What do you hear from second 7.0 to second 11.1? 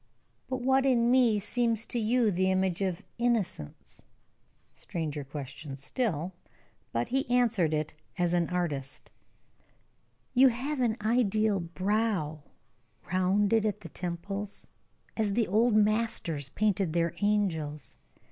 he answered as an artist: "You have an